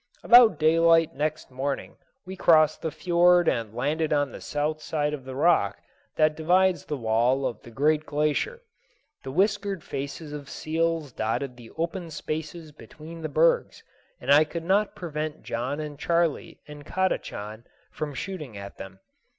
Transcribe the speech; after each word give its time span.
About 0.23 0.57
daylight 0.57 1.13
next 1.13 1.51
morning 1.51 1.95
we 2.25 2.35
crossed 2.35 2.81
the 2.81 2.89
fiord 2.89 3.47
and 3.47 3.71
landed 3.75 4.11
on 4.11 4.31
the 4.31 4.41
south 4.41 4.81
side 4.81 5.13
of 5.13 5.25
the 5.25 5.35
rock 5.35 5.77
that 6.15 6.35
divides 6.35 6.85
the 6.85 6.97
wall 6.97 7.45
of 7.45 7.61
the 7.61 7.69
great 7.69 8.03
glacier. 8.07 8.63
The 9.21 9.29
whiskered 9.29 9.83
faces 9.83 10.33
of 10.33 10.49
seals 10.49 11.11
dotted 11.11 11.55
the 11.55 11.69
open 11.77 12.09
spaces 12.09 12.71
between 12.71 13.21
the 13.21 13.29
bergs, 13.29 13.83
and 14.19 14.31
I 14.31 14.43
could 14.43 14.63
not 14.65 14.95
prevent 14.95 15.43
John 15.43 15.79
and 15.79 15.99
Charley 15.99 16.59
and 16.67 16.83
Kadachan 16.83 17.65
from 17.91 18.15
shooting 18.15 18.57
at 18.57 18.77
them. 18.79 19.01